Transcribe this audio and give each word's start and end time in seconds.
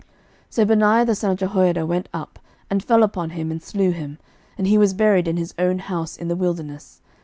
11:002:034 0.01 0.09
So 0.49 0.65
Benaiah 0.65 1.05
the 1.05 1.13
son 1.13 1.29
of 1.33 1.37
Jehoiada 1.37 1.85
went 1.85 2.09
up, 2.11 2.39
and 2.71 2.81
fell 2.83 3.03
upon 3.03 3.29
him, 3.29 3.51
and 3.51 3.61
slew 3.61 3.91
him: 3.91 4.17
and 4.57 4.65
he 4.65 4.79
was 4.79 4.95
buried 4.95 5.27
in 5.27 5.37
his 5.37 5.53
own 5.59 5.77
house 5.77 6.17
in 6.17 6.27
the 6.27 6.35
wilderness. 6.35 7.01